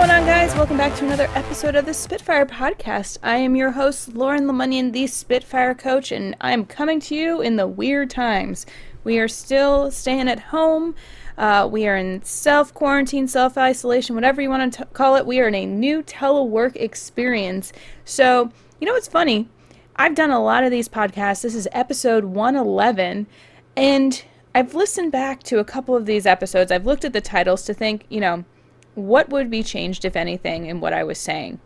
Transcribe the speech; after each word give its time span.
going 0.00 0.10
on, 0.12 0.24
guys? 0.24 0.54
Welcome 0.54 0.78
back 0.78 0.96
to 0.96 1.04
another 1.04 1.28
episode 1.34 1.76
of 1.76 1.84
the 1.84 1.92
Spitfire 1.92 2.46
Podcast. 2.46 3.18
I 3.22 3.36
am 3.36 3.54
your 3.54 3.72
host, 3.72 4.14
Lauren 4.14 4.46
LeMunyon, 4.46 4.94
the 4.94 5.06
Spitfire 5.06 5.74
Coach, 5.74 6.10
and 6.10 6.34
I 6.40 6.52
am 6.52 6.64
coming 6.64 7.00
to 7.00 7.14
you 7.14 7.42
in 7.42 7.56
the 7.56 7.66
weird 7.68 8.08
times. 8.08 8.64
We 9.04 9.18
are 9.18 9.28
still 9.28 9.90
staying 9.90 10.26
at 10.26 10.40
home. 10.40 10.94
Uh, 11.36 11.68
we 11.70 11.86
are 11.86 11.98
in 11.98 12.22
self 12.22 12.72
quarantine, 12.72 13.28
self 13.28 13.58
isolation, 13.58 14.14
whatever 14.14 14.40
you 14.40 14.48
want 14.48 14.72
to 14.72 14.84
t- 14.84 14.90
call 14.94 15.16
it. 15.16 15.26
We 15.26 15.38
are 15.38 15.48
in 15.48 15.54
a 15.54 15.66
new 15.66 16.02
telework 16.02 16.76
experience. 16.76 17.70
So, 18.06 18.50
you 18.80 18.86
know 18.86 18.94
what's 18.94 19.06
funny? 19.06 19.50
I've 19.96 20.14
done 20.14 20.30
a 20.30 20.42
lot 20.42 20.64
of 20.64 20.70
these 20.70 20.88
podcasts. 20.88 21.42
This 21.42 21.54
is 21.54 21.68
episode 21.72 22.24
111, 22.24 23.26
and 23.76 24.24
I've 24.54 24.74
listened 24.74 25.12
back 25.12 25.42
to 25.42 25.58
a 25.58 25.64
couple 25.64 25.94
of 25.94 26.06
these 26.06 26.24
episodes. 26.24 26.72
I've 26.72 26.86
looked 26.86 27.04
at 27.04 27.12
the 27.12 27.20
titles 27.20 27.64
to 27.64 27.74
think, 27.74 28.06
you 28.08 28.20
know, 28.20 28.46
what 29.00 29.30
would 29.30 29.50
be 29.50 29.62
changed 29.62 30.04
if 30.04 30.16
anything 30.16 30.66
in 30.66 30.80
what 30.80 30.92
I 30.92 31.04
was 31.04 31.18
saying. 31.18 31.60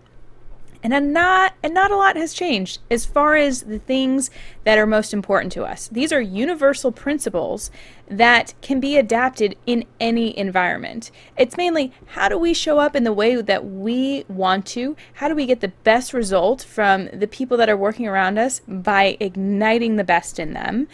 And 0.85 1.15
not 1.15 1.55
and 1.63 1.73
not 1.73 1.91
a 1.91 1.97
lot 1.97 2.17
has 2.17 2.35
changed 2.35 2.79
as 2.91 3.07
far 3.07 3.37
as 3.37 3.63
the 3.63 3.79
things 3.79 4.31
that 4.65 4.77
are 4.77 4.85
most 4.85 5.15
important 5.15 5.51
to 5.53 5.65
us. 5.65 5.89
These 5.89 6.13
are 6.13 6.21
universal 6.21 6.93
principles 6.93 7.71
that 8.07 8.53
can 8.61 8.81
be 8.81 8.99
adapted 8.99 9.57
in 9.65 9.87
any 9.99 10.37
environment. 10.37 11.11
It's 11.39 11.57
mainly 11.57 11.95
how 12.09 12.29
do 12.29 12.37
we 12.37 12.53
show 12.53 12.81
up 12.81 12.95
in 12.95 13.05
the 13.05 13.15
way 13.15 13.41
that 13.41 13.65
we 13.65 14.27
want 14.29 14.67
to? 14.67 14.95
How 15.15 15.29
do 15.29 15.35
we 15.35 15.47
get 15.47 15.61
the 15.61 15.73
best 15.85 16.13
result 16.13 16.63
from 16.63 17.09
the 17.15 17.27
people 17.27 17.57
that 17.57 17.71
are 17.71 17.79
working 17.79 18.07
around 18.07 18.39
us 18.39 18.61
by 18.69 19.17
igniting 19.21 19.97
the 19.97 20.05
best 20.05 20.39
in 20.39 20.53
them? 20.53 20.87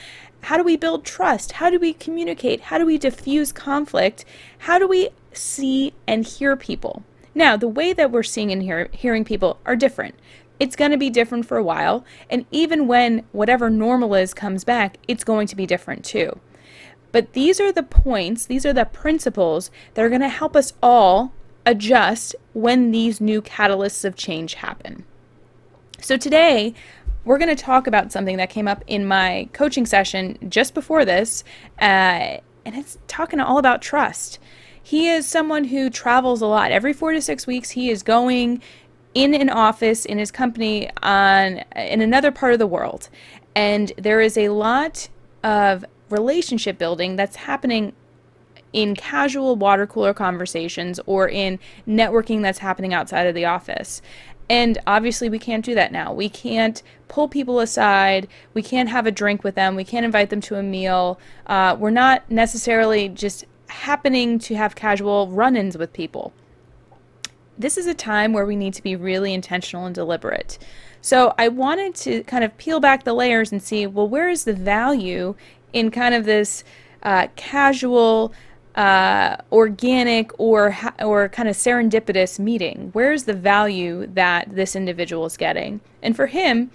How 0.43 0.57
do 0.57 0.65
we 0.65 0.77
build 0.77 1.05
trust? 1.05 1.53
How 1.53 1.71
do 1.71 1.79
we 1.79 1.93
communicate? 1.93 2.63
How 2.63 2.79
do 2.79 2.87
we 2.87 2.99
diffuse 2.99 3.53
conflict? 3.53 4.25
How 4.59 4.79
do 4.79 4.89
we 4.89 5.11
see 5.33 5.93
and 6.07 6.27
hear 6.27 6.57
people? 6.57 7.05
Now, 7.35 7.57
the 7.57 7.69
way 7.69 7.93
that 7.93 8.11
we're 8.11 8.23
seeing 8.23 8.51
and 8.51 8.63
hear, 8.63 8.89
hearing 8.93 9.25
people 9.25 9.59
are 9.65 9.77
different. 9.77 10.15
It's 10.59 10.77
going 10.77 10.91
to 10.91 10.99
be 10.99 11.09
different 11.09 11.47
for 11.47 11.57
a 11.57 11.63
while, 11.63 12.05
and 12.29 12.45
even 12.51 12.87
when 12.87 13.25
whatever 13.33 13.71
normal 13.71 14.15
is 14.15 14.35
comes 14.35 14.65
back, 14.65 14.99
it's 15.09 15.25
going 15.25 15.47
to 15.47 15.57
be 15.57 15.65
different 15.65 16.05
too. 16.05 16.39
But 17.13 17.33
these 17.33 17.61
are 17.61 17.73
the 17.73 17.83
points, 17.83 18.47
these 18.47 18.67
are 18.67 18.73
the 18.73 18.85
principles 18.85 19.71
that 19.95 20.05
are 20.05 20.11
going 20.11 20.21
to 20.21 20.29
help 20.29 20.55
us 20.55 20.75
all 20.83 21.33
adjust 21.65 22.37
when 22.53 22.91
these 22.91 23.21
new 23.21 23.41
catalysts 23.41 24.05
of 24.05 24.17
change 24.17 24.55
happen. 24.55 25.05
So 26.01 26.17
today, 26.17 26.75
we're 27.25 27.39
going 27.39 27.55
to 27.55 27.63
talk 27.63 27.87
about 27.87 28.13
something 28.13 28.37
that 28.39 28.51
came 28.51 28.67
up 28.67 28.83
in 28.87 29.07
my 29.07 29.49
coaching 29.53 29.87
session 29.87 30.39
just 30.49 30.75
before 30.75 31.05
this, 31.05 31.45
uh, 31.81 32.39
and 32.65 32.77
it's 32.77 32.99
talking 33.09 33.41
all 33.41 33.59
about 33.59 33.83
trust. 33.83 34.39
He 34.83 35.09
is 35.09 35.27
someone 35.27 35.65
who 35.65 35.91
travels 35.91 36.41
a 36.41 36.47
lot. 36.47 36.73
Every 36.73 36.93
four 36.93 37.12
to 37.12 37.21
six 37.21 37.47
weeks, 37.47 37.71
he 37.71 37.91
is 37.91 38.03
going 38.03 38.62
in 39.12 39.35
an 39.35 39.51
office 39.51 40.05
in 40.05 40.19
his 40.19 40.31
company 40.31 40.91
on 41.03 41.59
in 41.77 42.01
another 42.01 42.31
part 42.31 42.53
of 42.53 42.59
the 42.59 42.67
world, 42.67 43.09
and 43.55 43.93
there 43.97 44.21
is 44.21 44.39
a 44.39 44.49
lot 44.49 45.09
of 45.43 45.84
relationship 46.09 46.79
building 46.79 47.17
that's 47.17 47.37
happening 47.37 47.93
in 48.73 48.95
casual 48.95 49.57
water 49.57 49.87
cooler 49.87 50.15
conversations 50.15 51.01
or 51.07 51.29
in 51.29 51.59
networking 51.89 52.43
that's 52.43 52.59
happening 52.59 52.95
outside 52.95 53.27
of 53.27 53.34
the 53.34 53.45
office. 53.45 54.01
And 54.51 54.79
obviously, 54.84 55.29
we 55.31 55.39
can't 55.39 55.65
do 55.65 55.77
that 55.77 55.93
now. 55.93 56.12
We 56.12 56.29
can't 56.29 56.83
pull 57.06 57.29
people 57.29 57.61
aside. 57.61 58.27
We 58.53 58.62
can't 58.62 58.89
have 58.89 59.06
a 59.06 59.12
drink 59.12 59.45
with 59.45 59.55
them. 59.55 59.77
We 59.77 59.84
can't 59.84 60.05
invite 60.05 60.29
them 60.29 60.41
to 60.43 60.56
a 60.56 60.62
meal. 60.62 61.20
Uh, 61.47 61.77
we're 61.79 61.91
not 61.91 62.29
necessarily 62.29 63.09
just 63.09 63.45
happening 63.69 64.41
to 64.41 64.56
have 64.56 64.75
casual 64.75 65.28
run 65.28 65.55
ins 65.55 65.78
with 65.78 65.93
people. 65.93 66.33
This 67.56 67.78
is 67.78 67.87
a 67.87 67.94
time 67.94 68.33
where 68.33 68.44
we 68.44 68.56
need 68.56 68.75
to 68.75 68.83
be 68.83 68.97
really 68.97 69.33
intentional 69.33 69.87
and 69.87 69.94
deliberate. 69.94 70.59
So 71.00 71.32
I 71.38 71.47
wanted 71.47 71.94
to 71.97 72.25
kind 72.25 72.43
of 72.43 72.59
peel 72.59 72.81
back 72.81 73.05
the 73.05 73.12
layers 73.12 73.53
and 73.53 73.62
see 73.62 73.87
well, 73.87 74.09
where 74.09 74.28
is 74.28 74.43
the 74.43 74.53
value 74.53 75.37
in 75.72 75.93
kind 75.93 76.12
of 76.12 76.25
this 76.25 76.65
uh, 77.05 77.28
casual, 77.37 78.32
uh, 78.81 79.37
organic, 79.53 80.31
or 80.41 80.75
or 81.01 81.29
kind 81.29 81.51
of 81.51 81.55
serendipitous 81.55 82.39
meeting? 82.39 82.89
Where's 82.95 83.25
the 83.25 83.35
value 83.35 84.07
that 84.15 84.55
this 84.55 84.75
individual 84.75 85.27
is 85.27 85.37
getting? 85.37 85.83
And 86.03 86.17
for 86.17 86.29
him, 86.29 86.71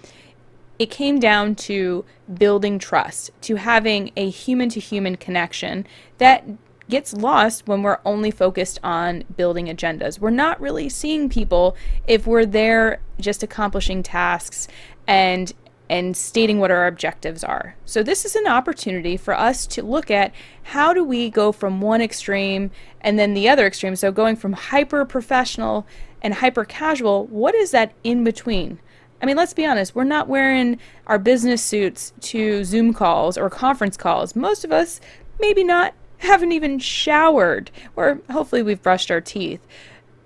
it 0.78 0.88
came 0.88 1.18
down 1.18 1.56
to 1.56 2.04
building 2.32 2.78
trust, 2.78 3.32
to 3.42 3.56
having 3.56 4.12
a 4.16 4.30
human 4.30 4.68
to 4.68 4.78
human 4.78 5.16
connection 5.16 5.84
that 6.18 6.44
gets 6.88 7.12
lost 7.12 7.66
when 7.66 7.82
we're 7.82 7.98
only 8.04 8.30
focused 8.30 8.78
on 8.84 9.24
building 9.36 9.66
agendas. 9.66 10.20
We're 10.20 10.30
not 10.30 10.60
really 10.60 10.88
seeing 10.88 11.28
people 11.28 11.76
if 12.06 12.24
we're 12.24 12.46
there 12.46 13.00
just 13.18 13.42
accomplishing 13.42 14.04
tasks 14.04 14.68
and 15.08 15.52
and 15.88 16.16
stating 16.16 16.58
what 16.58 16.70
our 16.70 16.86
objectives 16.86 17.44
are. 17.44 17.76
So 17.84 18.02
this 18.02 18.24
is 18.24 18.34
an 18.34 18.46
opportunity 18.46 19.16
for 19.16 19.34
us 19.34 19.66
to 19.68 19.82
look 19.82 20.10
at 20.10 20.32
how 20.62 20.92
do 20.92 21.04
we 21.04 21.30
go 21.30 21.52
from 21.52 21.80
one 21.80 22.00
extreme 22.00 22.70
and 23.00 23.18
then 23.18 23.34
the 23.34 23.48
other 23.48 23.66
extreme. 23.66 23.96
So 23.96 24.10
going 24.10 24.36
from 24.36 24.52
hyper 24.52 25.04
professional 25.04 25.86
and 26.22 26.34
hyper 26.34 26.64
casual, 26.64 27.26
what 27.26 27.54
is 27.54 27.70
that 27.70 27.92
in 28.02 28.24
between? 28.24 28.80
I 29.22 29.26
mean, 29.26 29.36
let's 29.36 29.54
be 29.54 29.64
honest, 29.64 29.94
we're 29.94 30.04
not 30.04 30.28
wearing 30.28 30.78
our 31.06 31.18
business 31.18 31.62
suits 31.62 32.12
to 32.20 32.64
Zoom 32.64 32.92
calls 32.92 33.38
or 33.38 33.48
conference 33.48 33.96
calls. 33.96 34.36
Most 34.36 34.64
of 34.64 34.72
us 34.72 35.00
maybe 35.40 35.64
not 35.64 35.94
haven't 36.18 36.52
even 36.52 36.78
showered, 36.78 37.70
or 37.94 38.20
hopefully 38.30 38.62
we've 38.62 38.82
brushed 38.82 39.10
our 39.10 39.20
teeth. 39.20 39.60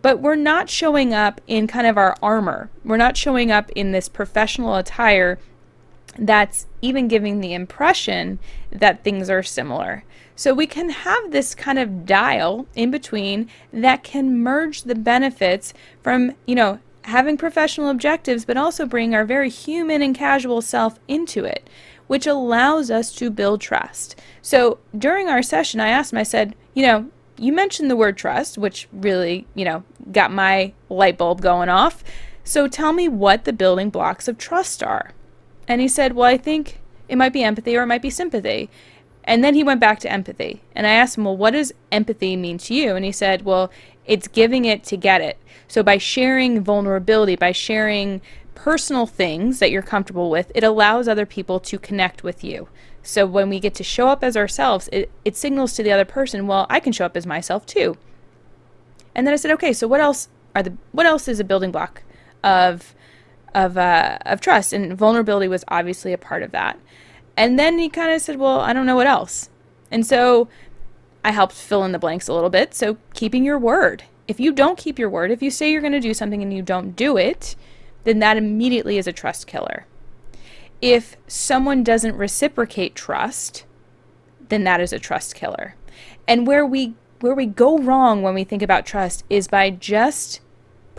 But 0.02 0.20
we're 0.20 0.34
not 0.36 0.70
showing 0.70 1.12
up 1.12 1.40
in 1.46 1.66
kind 1.66 1.86
of 1.86 1.98
our 1.98 2.16
armor. 2.22 2.70
We're 2.84 2.96
not 2.96 3.16
showing 3.16 3.50
up 3.50 3.70
in 3.72 3.92
this 3.92 4.08
professional 4.08 4.76
attire 4.76 5.38
that's 6.18 6.66
even 6.82 7.08
giving 7.08 7.40
the 7.40 7.54
impression 7.54 8.38
that 8.70 9.04
things 9.04 9.30
are 9.30 9.42
similar. 9.42 10.04
So 10.36 10.54
we 10.54 10.66
can 10.66 10.90
have 10.90 11.30
this 11.30 11.54
kind 11.54 11.78
of 11.78 12.06
dial 12.06 12.66
in 12.74 12.90
between 12.90 13.48
that 13.72 14.02
can 14.02 14.38
merge 14.38 14.82
the 14.82 14.94
benefits 14.94 15.74
from, 16.02 16.32
you 16.46 16.54
know, 16.54 16.78
having 17.04 17.36
professional 17.36 17.90
objectives, 17.90 18.44
but 18.44 18.56
also 18.56 18.86
bring 18.86 19.14
our 19.14 19.24
very 19.24 19.50
human 19.50 20.02
and 20.02 20.14
casual 20.14 20.62
self 20.62 20.98
into 21.08 21.44
it 21.44 21.68
which 22.10 22.26
allows 22.26 22.90
us 22.90 23.12
to 23.12 23.30
build 23.30 23.60
trust. 23.60 24.20
So 24.42 24.80
during 24.98 25.28
our 25.28 25.44
session, 25.44 25.78
I 25.78 25.90
asked 25.90 26.12
him, 26.12 26.18
I 26.18 26.24
said, 26.24 26.56
you 26.74 26.82
know, 26.82 27.08
you 27.38 27.52
mentioned 27.52 27.88
the 27.88 27.94
word 27.94 28.16
trust, 28.16 28.58
which 28.58 28.88
really, 28.92 29.46
you 29.54 29.64
know, 29.64 29.84
got 30.10 30.32
my 30.32 30.72
light 30.88 31.16
bulb 31.16 31.40
going 31.40 31.68
off. 31.68 32.02
So 32.42 32.66
tell 32.66 32.92
me 32.92 33.06
what 33.06 33.44
the 33.44 33.52
building 33.52 33.90
blocks 33.90 34.26
of 34.26 34.38
trust 34.38 34.82
are. 34.82 35.12
And 35.70 35.80
he 35.80 35.86
said, 35.86 36.14
well, 36.14 36.26
I 36.26 36.36
think 36.36 36.80
it 37.08 37.14
might 37.14 37.32
be 37.32 37.44
empathy 37.44 37.76
or 37.76 37.84
it 37.84 37.86
might 37.86 38.02
be 38.02 38.10
sympathy. 38.10 38.68
And 39.22 39.44
then 39.44 39.54
he 39.54 39.62
went 39.62 39.78
back 39.78 40.00
to 40.00 40.10
empathy. 40.10 40.62
And 40.74 40.84
I 40.84 40.90
asked 40.90 41.16
him, 41.16 41.24
well, 41.24 41.36
what 41.36 41.52
does 41.52 41.72
empathy 41.92 42.34
mean 42.34 42.58
to 42.58 42.74
you? 42.74 42.96
And 42.96 43.04
he 43.04 43.12
said, 43.12 43.42
well, 43.42 43.70
it's 44.04 44.26
giving 44.26 44.64
it 44.64 44.82
to 44.84 44.96
get 44.96 45.20
it. 45.20 45.38
So 45.68 45.84
by 45.84 45.96
sharing 45.96 46.64
vulnerability, 46.64 47.36
by 47.36 47.52
sharing 47.52 48.20
personal 48.56 49.06
things 49.06 49.60
that 49.60 49.70
you're 49.70 49.80
comfortable 49.80 50.28
with, 50.28 50.50
it 50.56 50.64
allows 50.64 51.06
other 51.06 51.24
people 51.24 51.60
to 51.60 51.78
connect 51.78 52.24
with 52.24 52.42
you. 52.42 52.68
So 53.04 53.24
when 53.24 53.48
we 53.48 53.60
get 53.60 53.74
to 53.74 53.84
show 53.84 54.08
up 54.08 54.24
as 54.24 54.36
ourselves, 54.36 54.88
it, 54.90 55.08
it 55.24 55.36
signals 55.36 55.74
to 55.74 55.84
the 55.84 55.92
other 55.92 56.04
person, 56.04 56.48
well, 56.48 56.66
I 56.68 56.80
can 56.80 56.92
show 56.92 57.06
up 57.06 57.16
as 57.16 57.28
myself 57.28 57.64
too. 57.64 57.96
And 59.14 59.24
then 59.24 59.32
I 59.32 59.36
said, 59.36 59.52
okay, 59.52 59.72
so 59.72 59.86
what 59.86 60.00
else 60.00 60.30
are 60.52 60.64
the 60.64 60.76
what 60.90 61.06
else 61.06 61.28
is 61.28 61.38
a 61.38 61.44
building 61.44 61.70
block 61.70 62.02
of 62.42 62.92
of 63.54 63.76
uh, 63.76 64.18
of 64.26 64.40
trust? 64.40 64.72
And 64.72 64.96
vulnerability 64.96 65.48
was 65.48 65.64
obviously 65.68 66.12
a 66.12 66.18
part 66.18 66.42
of 66.42 66.52
that. 66.52 66.78
And 67.36 67.58
then 67.58 67.78
he 67.78 67.88
kind 67.88 68.12
of 68.12 68.20
said, 68.20 68.36
well, 68.36 68.60
I 68.60 68.72
don't 68.72 68.86
know 68.86 68.96
what 68.96 69.06
else. 69.06 69.48
And 69.90 70.06
so 70.06 70.48
I 71.24 71.32
helped 71.32 71.54
fill 71.54 71.84
in 71.84 71.92
the 71.92 71.98
blanks 71.98 72.28
a 72.28 72.34
little 72.34 72.50
bit. 72.50 72.74
So 72.74 72.98
keeping 73.14 73.44
your 73.44 73.58
word. 73.58 74.04
If 74.28 74.38
you 74.38 74.52
don't 74.52 74.78
keep 74.78 74.98
your 74.98 75.10
word, 75.10 75.30
if 75.30 75.42
you 75.42 75.50
say 75.50 75.70
you're 75.70 75.80
going 75.80 75.92
to 75.92 76.00
do 76.00 76.14
something 76.14 76.42
and 76.42 76.52
you 76.52 76.62
don't 76.62 76.94
do 76.94 77.16
it, 77.16 77.56
then 78.04 78.18
that 78.20 78.36
immediately 78.36 78.96
is 78.98 79.06
a 79.06 79.12
trust 79.12 79.46
killer. 79.46 79.86
If 80.80 81.16
someone 81.26 81.82
doesn't 81.82 82.16
reciprocate 82.16 82.94
trust, 82.94 83.64
then 84.48 84.64
that 84.64 84.80
is 84.80 84.92
a 84.92 84.98
trust 84.98 85.34
killer. 85.34 85.74
And 86.28 86.46
where 86.46 86.64
we 86.64 86.94
where 87.20 87.34
we 87.34 87.44
go 87.44 87.78
wrong 87.78 88.22
when 88.22 88.34
we 88.34 88.44
think 88.44 88.62
about 88.62 88.86
trust 88.86 89.24
is 89.28 89.46
by 89.46 89.68
just 89.68 90.40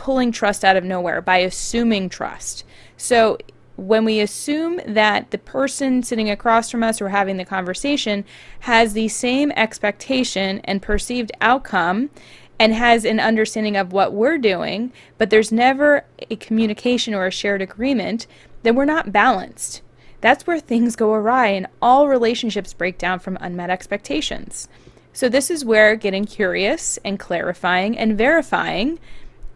pulling 0.02 0.32
trust 0.32 0.66
out 0.66 0.76
of 0.76 0.84
nowhere, 0.84 1.22
by 1.22 1.38
assuming 1.38 2.10
trust. 2.10 2.64
So 2.98 3.38
when 3.76 4.04
we 4.04 4.20
assume 4.20 4.82
that 4.88 5.30
the 5.30 5.38
person 5.38 6.02
sitting 6.02 6.28
across 6.28 6.72
from 6.72 6.82
us 6.82 7.00
or 7.00 7.10
having 7.10 7.38
the 7.38 7.46
conversation 7.46 8.26
has 8.62 8.94
the 8.94 9.08
same 9.08 9.52
expectation 9.52 10.60
and 10.64 10.82
perceived 10.82 11.32
outcome 11.40 12.10
and 12.58 12.74
has 12.74 13.06
an 13.06 13.20
understanding 13.20 13.78
of 13.78 13.94
what 13.94 14.12
we're 14.12 14.40
doing, 14.40 14.92
but 15.20 15.30
there's 15.30 15.52
never 15.52 16.04
a 16.32 16.36
communication 16.36 17.14
or 17.14 17.28
a 17.28 17.32
shared 17.32 17.62
agreement, 17.62 18.26
then 18.64 18.74
we're 18.74 18.86
not 18.86 19.12
balanced. 19.12 19.84
That's 20.20 20.48
where 20.48 20.60
things 20.60 20.96
go 20.96 21.14
awry 21.14 21.50
and 21.50 21.68
all 21.80 22.08
relationships 22.08 22.74
break 22.74 22.98
down 22.98 23.20
from 23.20 23.38
unmet 23.40 23.70
expectations. 23.70 24.68
So, 25.14 25.28
this 25.28 25.52
is 25.52 25.66
where 25.66 25.96
getting 25.96 26.24
curious 26.24 26.98
and 27.04 27.20
clarifying 27.20 27.98
and 27.98 28.18
verifying 28.18 28.98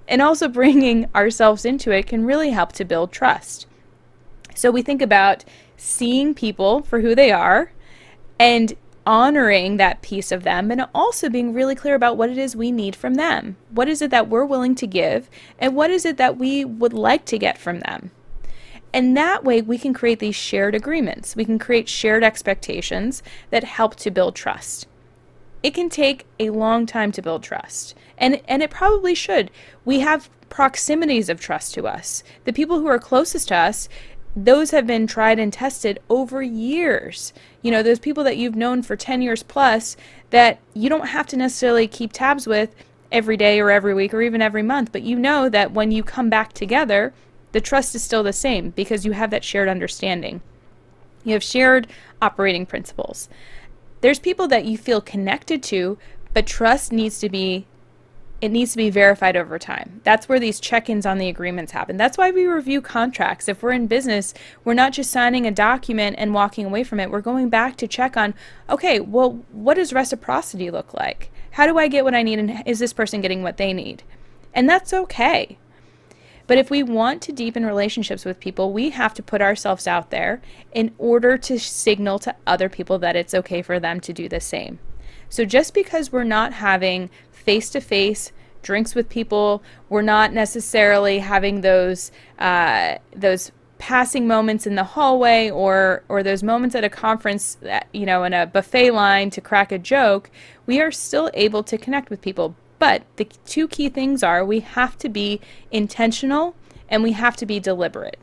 and 0.08 0.22
also 0.22 0.48
bringing 0.48 1.08
ourselves 1.16 1.66
into 1.66 1.92
it 1.92 2.08
can 2.08 2.26
really 2.26 2.52
help 2.52 2.72
to 2.74 2.86
build 2.86 3.12
trust. 3.12 3.68
So 4.56 4.72
we 4.72 4.82
think 4.82 5.02
about 5.02 5.44
seeing 5.78 6.34
people 6.34 6.82
for 6.84 7.02
who 7.02 7.16
they 7.16 7.32
are 7.32 7.72
and 8.40 8.74
honoring 9.06 9.78
that 9.78 10.02
piece 10.02 10.32
of 10.32 10.44
them 10.44 10.72
and 10.72 10.86
also 10.94 11.30
being 11.30 11.54
really 11.54 11.76
clear 11.76 11.96
about 11.96 12.18
what 12.18 12.30
it 12.30 12.38
is 12.38 12.56
we 12.56 12.72
need 12.72 12.96
from 12.96 13.16
them. 13.16 13.56
What 13.70 13.88
is 13.88 14.02
it 14.02 14.12
that 14.12 14.30
we're 14.30 14.46
willing 14.46 14.76
to 14.76 14.88
give 14.88 15.30
and 15.60 15.76
what 15.76 15.92
is 15.92 16.06
it 16.06 16.18
that 16.18 16.38
we 16.38 16.66
would 16.66 16.94
like 16.94 17.26
to 17.26 17.38
get 17.38 17.58
from 17.58 17.82
them? 17.82 18.12
And 18.94 19.16
that 19.18 19.44
way 19.44 19.62
we 19.62 19.78
can 19.78 19.94
create 19.94 20.20
these 20.20 20.36
shared 20.36 20.74
agreements. 20.74 21.36
We 21.36 21.46
can 21.46 21.60
create 21.60 21.90
shared 21.90 22.24
expectations 22.24 23.22
that 23.50 23.66
help 23.66 23.96
to 23.98 24.10
build 24.10 24.36
trust. 24.36 24.88
It 25.66 25.74
can 25.74 25.90
take 25.90 26.28
a 26.40 26.52
long 26.52 26.86
time 26.86 27.12
to 27.14 27.24
build 27.24 27.42
trust. 27.42 27.96
And 28.20 28.40
and 28.48 28.62
it 28.62 28.70
probably 28.70 29.16
should. 29.16 29.50
We 29.84 30.02
have 30.02 30.30
proximities 30.48 31.28
of 31.28 31.42
trust 31.42 31.74
to 31.74 31.88
us. 31.88 32.24
The 32.44 32.54
people 32.54 32.80
who 32.80 32.86
are 32.86 33.00
closest 33.00 33.48
to 33.48 33.56
us 33.56 33.90
those 34.36 34.70
have 34.70 34.86
been 34.86 35.08
tried 35.08 35.40
and 35.40 35.52
tested 35.52 35.98
over 36.08 36.44
years. 36.44 37.34
You 37.64 37.72
know, 37.72 37.82
those 37.82 37.98
people 37.98 38.24
that 38.26 38.38
you've 38.38 38.56
known 38.56 38.84
for 38.84 38.96
10 38.96 39.24
years 39.24 39.42
plus 39.42 39.98
that 40.30 40.60
you 40.76 40.88
don't 40.88 41.08
have 41.08 41.26
to 41.28 41.38
necessarily 41.38 41.88
keep 41.88 42.14
tabs 42.14 42.46
with 42.46 42.76
every 43.12 43.36
day 43.36 43.60
or 43.60 43.72
every 43.72 43.96
week 43.96 44.14
or 44.14 44.22
even 44.22 44.44
every 44.44 44.62
month, 44.62 44.92
but 44.92 45.02
you 45.02 45.18
know 45.18 45.50
that 45.50 45.72
when 45.72 45.92
you 45.92 46.04
come 46.04 46.30
back 46.30 46.54
together, 46.54 47.12
the 47.54 47.62
trust 47.62 47.96
is 47.96 48.04
still 48.04 48.22
the 48.22 48.34
same 48.34 48.70
because 48.70 49.04
you 49.04 49.14
have 49.14 49.32
that 49.32 49.44
shared 49.44 49.68
understanding. 49.68 50.42
You 51.24 51.34
have 51.34 51.44
shared 51.44 51.88
operating 52.22 52.68
principles. 52.68 53.30
There's 54.06 54.20
people 54.20 54.48
that 54.50 54.66
you 54.66 54.78
feel 54.78 55.02
connected 55.02 55.64
to, 55.64 55.98
but 56.32 56.46
trust 56.46 56.92
needs 56.92 57.18
to 57.22 57.28
be 57.28 57.66
it 58.40 58.50
needs 58.50 58.70
to 58.74 58.78
be 58.78 58.92
verified 58.92 59.36
over 59.36 59.58
time. 59.58 60.02
That's 60.04 60.30
where 60.30 60.40
these 60.40 60.60
check 60.60 60.92
ins 60.92 61.08
on 61.08 61.18
the 61.18 61.28
agreements 61.28 61.72
happen. 61.72 61.98
That's 61.98 62.16
why 62.16 62.30
we 62.30 62.46
review 62.46 62.82
contracts. 62.82 63.48
If 63.48 63.64
we're 63.64 63.72
in 63.72 63.88
business, 63.88 64.36
we're 64.64 64.76
not 64.76 64.94
just 64.94 65.10
signing 65.10 65.48
a 65.48 65.52
document 65.52 66.18
and 66.20 66.36
walking 66.36 66.68
away 66.68 66.84
from 66.84 67.00
it. 67.00 67.10
We're 67.10 67.20
going 67.20 67.50
back 67.50 67.78
to 67.78 67.88
check 67.88 68.16
on 68.16 68.36
okay, 68.70 69.00
well, 69.00 69.44
what 69.52 69.74
does 69.74 69.92
reciprocity 69.92 70.70
look 70.70 70.94
like? 70.94 71.32
How 71.54 71.66
do 71.66 71.80
I 71.80 71.88
get 71.88 72.04
what 72.04 72.14
I 72.14 72.22
need? 72.22 72.38
And 72.38 72.62
is 72.68 72.78
this 72.78 72.94
person 72.94 73.22
getting 73.22 73.42
what 73.42 73.58
they 73.58 73.74
need? 73.74 74.04
And 74.54 74.70
that's 74.70 74.94
okay. 74.94 75.58
But 76.48 76.58
if 76.58 76.70
we 76.70 76.84
want 76.84 77.22
to 77.24 77.32
deepen 77.32 77.66
relationships 77.66 78.26
with 78.26 78.40
people, 78.40 78.72
we 78.72 78.92
have 78.92 79.14
to 79.16 79.24
put 79.24 79.42
ourselves 79.42 79.88
out 79.88 80.12
there 80.12 80.42
in 80.74 80.94
order 80.98 81.38
to 81.40 81.60
signal 81.60 82.20
to 82.20 82.36
other 82.46 82.70
people 82.70 83.00
that 83.00 83.16
it's 83.16 83.34
okay 83.34 83.62
for 83.62 83.80
them 83.80 84.00
to 84.02 84.14
do 84.14 84.30
the 84.30 84.40
same. 84.40 84.80
So 85.30 85.44
just 85.44 85.74
because 85.74 86.12
we're 86.12 86.24
not 86.24 86.54
having 86.54 87.10
face 87.32 87.70
to 87.72 87.82
face 87.82 88.32
drinks 88.66 88.96
with 88.96 89.08
people. 89.08 89.64
We're 89.88 90.02
not 90.02 90.34
necessarily 90.34 91.20
having 91.20 91.62
those 91.62 92.12
uh, 92.40 92.96
those 93.16 93.52
passing 93.78 94.28
moments 94.28 94.66
in 94.66 94.76
the 94.76 94.84
hallway 94.84 95.50
or 95.50 96.04
or 96.10 96.24
those 96.24 96.42
moments 96.44 96.76
at 96.76 96.84
a 96.84 96.90
conference 96.90 97.56
that, 97.62 97.88
you 97.94 98.06
know 98.06 98.24
in 98.24 98.34
a 98.34 98.48
buffet 98.48 98.92
line 98.92 99.30
to 99.30 99.42
crack 99.42 99.70
a 99.74 99.78
joke 99.78 100.32
we 100.66 100.80
are 100.80 100.92
still 100.92 101.30
able 101.34 101.62
to 101.62 101.78
connect 101.78 102.10
with 102.10 102.22
people 102.22 102.56
but 102.80 103.04
the 103.16 103.26
two 103.46 103.68
key 103.68 103.90
things 103.90 104.24
are 104.24 104.46
we 104.46 104.60
have 104.60 104.98
to 104.98 105.10
be 105.10 105.40
intentional 105.72 106.56
and 106.90 107.04
we 107.04 107.14
have 107.14 107.36
to 107.36 107.46
be 107.46 107.60
deliberate 107.60 108.20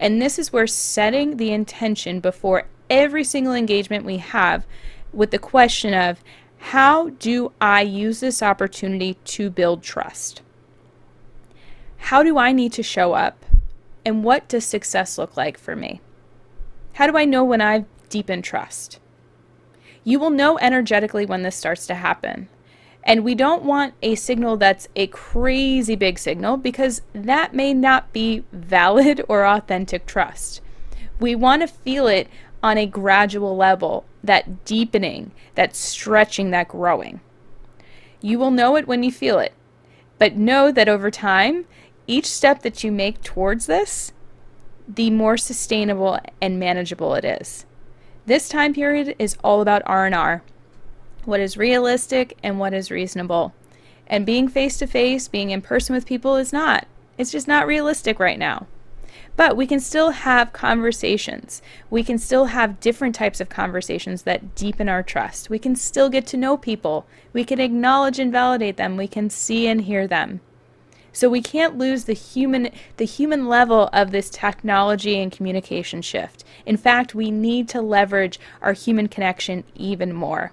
and 0.00 0.20
this 0.20 0.38
is 0.38 0.52
where 0.52 0.66
setting 0.66 1.36
the 1.36 1.52
intention 1.52 2.20
before 2.20 2.66
every 2.88 3.22
single 3.22 3.52
engagement 3.52 4.04
we 4.04 4.16
have 4.16 4.66
with 5.12 5.30
the 5.30 5.38
question 5.38 5.92
of 5.92 6.24
how 6.58 7.10
do 7.10 7.52
I 7.60 7.82
use 7.82 8.20
this 8.20 8.42
opportunity 8.42 9.14
to 9.24 9.50
build 9.50 9.82
trust? 9.82 10.42
How 11.98 12.22
do 12.22 12.38
I 12.38 12.52
need 12.52 12.72
to 12.74 12.82
show 12.82 13.12
up? 13.12 13.44
And 14.04 14.24
what 14.24 14.48
does 14.48 14.64
success 14.64 15.18
look 15.18 15.36
like 15.36 15.58
for 15.58 15.76
me? 15.76 16.00
How 16.94 17.06
do 17.06 17.16
I 17.16 17.24
know 17.24 17.44
when 17.44 17.60
I've 17.60 17.86
deepened 18.08 18.44
trust? 18.44 18.98
You 20.02 20.18
will 20.18 20.30
know 20.30 20.58
energetically 20.58 21.26
when 21.26 21.42
this 21.42 21.56
starts 21.56 21.86
to 21.88 21.94
happen. 21.94 22.48
And 23.02 23.24
we 23.24 23.34
don't 23.34 23.64
want 23.64 23.94
a 24.02 24.14
signal 24.14 24.56
that's 24.56 24.88
a 24.94 25.06
crazy 25.08 25.96
big 25.96 26.18
signal 26.18 26.56
because 26.58 27.02
that 27.12 27.54
may 27.54 27.72
not 27.72 28.12
be 28.12 28.44
valid 28.52 29.22
or 29.28 29.46
authentic 29.46 30.06
trust. 30.06 30.60
We 31.18 31.34
want 31.34 31.62
to 31.62 31.68
feel 31.68 32.06
it 32.06 32.28
on 32.62 32.76
a 32.76 32.86
gradual 32.86 33.56
level, 33.56 34.04
that 34.22 34.64
deepening, 34.64 35.32
that 35.54 35.74
stretching, 35.74 36.50
that 36.50 36.68
growing. 36.68 37.20
You 38.20 38.38
will 38.38 38.50
know 38.50 38.76
it 38.76 38.86
when 38.86 39.02
you 39.02 39.10
feel 39.10 39.38
it, 39.38 39.54
but 40.18 40.36
know 40.36 40.70
that 40.70 40.88
over 40.88 41.10
time, 41.10 41.64
each 42.06 42.26
step 42.26 42.62
that 42.62 42.84
you 42.84 42.92
make 42.92 43.22
towards 43.22 43.66
this, 43.66 44.12
the 44.86 45.10
more 45.10 45.36
sustainable 45.36 46.18
and 46.40 46.58
manageable 46.58 47.14
it 47.14 47.24
is. 47.24 47.64
This 48.26 48.48
time 48.48 48.74
period 48.74 49.14
is 49.18 49.36
all 49.42 49.62
about 49.62 49.82
R&R. 49.86 50.42
What 51.24 51.40
is 51.40 51.56
realistic 51.56 52.38
and 52.42 52.58
what 52.58 52.72
is 52.72 52.90
reasonable. 52.90 53.52
And 54.06 54.26
being 54.26 54.48
face 54.48 54.78
to 54.78 54.86
face, 54.86 55.28
being 55.28 55.50
in 55.50 55.62
person 55.62 55.94
with 55.94 56.06
people 56.06 56.36
is 56.36 56.52
not. 56.52 56.86
It's 57.18 57.30
just 57.30 57.46
not 57.46 57.66
realistic 57.66 58.18
right 58.18 58.38
now. 58.38 58.66
But 59.36 59.56
we 59.56 59.66
can 59.66 59.80
still 59.80 60.10
have 60.10 60.52
conversations. 60.52 61.62
We 61.88 62.02
can 62.02 62.18
still 62.18 62.46
have 62.46 62.80
different 62.80 63.14
types 63.14 63.40
of 63.40 63.48
conversations 63.48 64.22
that 64.22 64.54
deepen 64.54 64.88
our 64.88 65.02
trust. 65.02 65.50
We 65.50 65.58
can 65.58 65.76
still 65.76 66.08
get 66.08 66.26
to 66.28 66.36
know 66.36 66.56
people. 66.56 67.06
We 67.32 67.44
can 67.44 67.60
acknowledge 67.60 68.18
and 68.18 68.32
validate 68.32 68.76
them. 68.76 68.96
We 68.96 69.08
can 69.08 69.30
see 69.30 69.66
and 69.66 69.82
hear 69.82 70.06
them. 70.06 70.40
So 71.12 71.28
we 71.28 71.42
can't 71.42 71.76
lose 71.76 72.04
the 72.04 72.12
human 72.12 72.70
the 72.96 73.04
human 73.04 73.48
level 73.48 73.90
of 73.92 74.10
this 74.10 74.30
technology 74.30 75.20
and 75.20 75.32
communication 75.32 76.02
shift. 76.02 76.44
In 76.66 76.76
fact, 76.76 77.14
we 77.14 77.30
need 77.30 77.68
to 77.70 77.80
leverage 77.80 78.38
our 78.62 78.72
human 78.72 79.08
connection 79.08 79.64
even 79.74 80.12
more. 80.12 80.52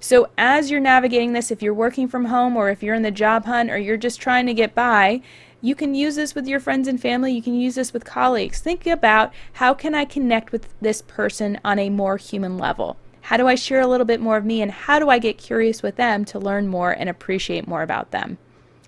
So 0.00 0.28
as 0.38 0.70
you're 0.70 0.80
navigating 0.80 1.32
this, 1.32 1.50
if 1.50 1.60
you're 1.60 1.74
working 1.74 2.06
from 2.06 2.26
home 2.26 2.56
or 2.56 2.70
if 2.70 2.82
you're 2.82 2.94
in 2.94 3.02
the 3.02 3.10
job 3.10 3.46
hunt 3.46 3.70
or 3.70 3.78
you're 3.78 3.96
just 3.96 4.20
trying 4.20 4.46
to 4.46 4.54
get 4.54 4.74
by, 4.74 5.22
you 5.60 5.74
can 5.74 5.94
use 5.94 6.14
this 6.14 6.36
with 6.36 6.46
your 6.46 6.60
friends 6.60 6.86
and 6.86 7.00
family. 7.00 7.32
You 7.32 7.42
can 7.42 7.54
use 7.54 7.74
this 7.74 7.92
with 7.92 8.04
colleagues. 8.04 8.60
Think 8.60 8.86
about 8.86 9.32
how 9.54 9.74
can 9.74 9.96
I 9.96 10.04
connect 10.04 10.52
with 10.52 10.68
this 10.80 11.02
person 11.02 11.58
on 11.64 11.80
a 11.80 11.90
more 11.90 12.16
human 12.16 12.58
level? 12.58 12.96
How 13.22 13.36
do 13.36 13.48
I 13.48 13.56
share 13.56 13.80
a 13.80 13.88
little 13.88 14.06
bit 14.06 14.20
more 14.20 14.36
of 14.36 14.44
me 14.44 14.62
and 14.62 14.70
how 14.70 15.00
do 15.00 15.10
I 15.10 15.18
get 15.18 15.36
curious 15.36 15.82
with 15.82 15.96
them 15.96 16.24
to 16.26 16.38
learn 16.38 16.68
more 16.68 16.92
and 16.92 17.08
appreciate 17.08 17.66
more 17.66 17.82
about 17.82 18.12
them? 18.12 18.38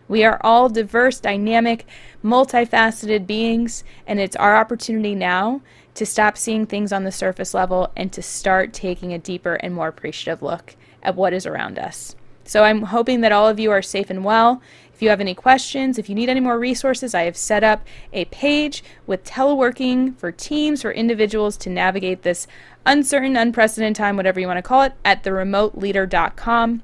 We 0.07 0.25
are 0.25 0.41
all 0.43 0.69
diverse, 0.69 1.21
dynamic, 1.21 1.87
multifaceted 2.25 3.27
beings, 3.27 3.85
and 4.07 4.19
it's 4.19 4.35
our 4.37 4.57
opportunity 4.57 5.15
now 5.15 5.61
to 5.95 6.07
stop 6.07 6.37
seeing 6.37 6.67
things 6.67 6.93
on 6.93 7.05
the 7.05 7.13
surface 7.13 7.55
level 7.55 7.91
and 7.97 8.13
to 8.13 8.23
start 8.23 8.73
taking 8.73 9.13
a 9.13 9.19
deeper 9.19 9.55
and 9.55 9.75
more 9.75 9.89
appreciative 9.89 10.43
look 10.43 10.77
at 11.03 11.17
what 11.17 11.33
is 11.33 11.47
around 11.47 11.79
us. 11.79 12.15
So 12.45 12.65
I'm 12.65 12.83
hoping 12.83 13.21
that 13.21 13.33
all 13.33 13.49
of 13.49 13.61
you 13.61 13.71
are 13.71 13.83
safe 13.83 14.11
and 14.11 14.25
well. 14.25 14.61
If 14.93 15.03
you 15.03 15.09
have 15.09 15.21
any 15.21 15.35
questions, 15.35 15.99
if 15.99 16.09
you 16.09 16.15
need 16.15 16.29
any 16.29 16.41
more 16.41 16.59
resources, 16.59 17.15
I 17.15 17.23
have 17.23 17.37
set 17.37 17.65
up 17.65 17.87
a 18.13 18.27
page 18.27 18.85
with 19.07 19.25
teleworking 19.25 20.17
for 20.17 20.31
teams, 20.31 20.83
for 20.83 20.93
individuals 20.93 21.57
to 21.59 21.71
navigate 21.71 22.23
this 22.23 22.47
uncertain, 22.85 23.37
unprecedented 23.37 23.97
time, 23.97 24.17
whatever 24.17 24.41
you 24.41 24.47
want 24.47 24.59
to 24.59 24.63
call 24.63 24.83
it, 24.83 24.93
at 25.05 25.23
theremoteleader.com. 25.23 26.83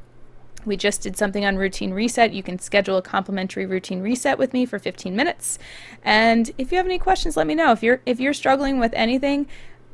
We 0.67 0.77
just 0.77 1.01
did 1.01 1.17
something 1.17 1.45
on 1.45 1.57
routine 1.57 1.93
reset. 1.95 2.33
You 2.33 2.43
can 2.43 2.59
schedule 2.59 2.97
a 2.97 3.03
complimentary 3.03 3.65
routine 3.65 4.03
reset 4.03 4.39
with 4.39 4.53
me 4.53 4.67
for 4.67 4.79
15 4.79 5.15
minutes. 5.17 5.59
And 6.05 6.51
if 6.59 6.71
you 6.71 6.77
have 6.77 6.87
any 6.87 6.99
questions, 6.99 7.37
let 7.37 7.47
me 7.47 7.55
know. 7.55 7.73
If 7.73 7.83
you're 7.83 8.03
if 8.05 8.21
you're 8.21 8.35
struggling 8.35 8.79
with 8.79 8.93
anything, 8.95 9.47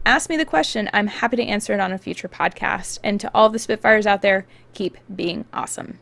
ask 0.05 0.29
me 0.29 0.37
the 0.37 0.45
question. 0.45 0.91
I'm 0.93 1.07
happy 1.07 1.37
to 1.37 1.45
answer 1.45 1.75
it 1.75 1.81
on 1.81 1.93
a 1.93 1.99
future 1.99 2.29
podcast. 2.29 2.99
And 3.05 3.21
to 3.21 3.31
all 3.35 3.51
the 3.51 3.59
Spitfires 3.59 4.07
out 4.07 4.23
there, 4.23 4.47
keep 4.73 4.97
being 5.15 5.45
awesome. 5.53 5.99